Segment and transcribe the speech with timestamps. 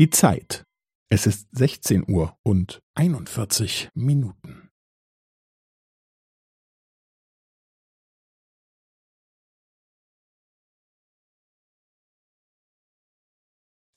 [0.00, 0.64] Die Zeit.
[1.12, 4.70] Es ist 16 Uhr und 41 Minuten.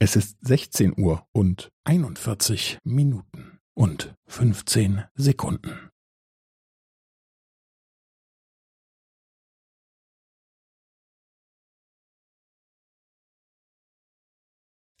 [0.00, 5.91] Es ist 16 Uhr und 41 Minuten und 15 Sekunden.